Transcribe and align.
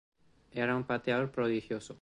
Era 0.51 0.75
un 0.75 0.83
pateador 0.83 1.29
prodigioso. 1.31 1.89